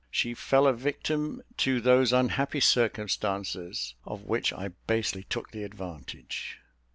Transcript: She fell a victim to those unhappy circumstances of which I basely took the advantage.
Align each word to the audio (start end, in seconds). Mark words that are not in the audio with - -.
She 0.09 0.33
fell 0.33 0.65
a 0.65 0.73
victim 0.73 1.43
to 1.57 1.79
those 1.79 2.11
unhappy 2.11 2.59
circumstances 2.59 3.93
of 4.03 4.23
which 4.23 4.51
I 4.51 4.69
basely 4.87 5.25
took 5.29 5.51
the 5.51 5.63
advantage. 5.63 6.57